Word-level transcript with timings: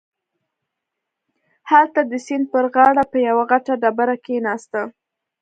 هلته 1.71 1.99
د 2.11 2.13
سيند 2.25 2.45
پر 2.53 2.65
غاړه 2.73 3.03
په 3.11 3.17
يوه 3.27 3.43
غټه 3.51 3.73
ډبره 3.81 4.15
کښېناسته. 4.25 4.81